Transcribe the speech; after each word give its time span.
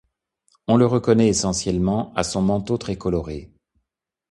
On 0.67 0.77
le 0.77 0.87
reconnaît 0.87 1.27
essentiellement 1.27 2.11
à 2.15 2.23
son 2.23 2.41
manteau 2.41 2.79
très 2.79 2.95
coloré. 2.97 3.51